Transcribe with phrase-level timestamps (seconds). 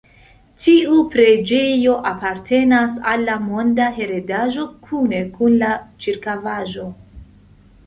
[0.61, 5.71] Tiu preĝejo apartenas al la Monda Heredaĵo kune kun la
[6.07, 6.91] ĉirkaŭaĵo.